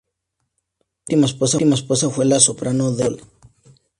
Su 1.07 1.37
última 1.57 1.75
esposa 1.75 2.09
fue 2.09 2.25
la 2.25 2.39
soprano 2.39 2.91
Denia 2.91 3.19
Mazzola. 3.21 3.31